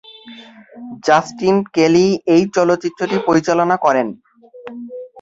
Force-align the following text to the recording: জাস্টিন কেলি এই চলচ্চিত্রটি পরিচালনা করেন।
জাস্টিন 1.05 1.55
কেলি 1.75 2.05
এই 2.35 2.43
চলচ্চিত্রটি 2.55 3.17
পরিচালনা 3.27 3.75
করেন। 3.85 4.07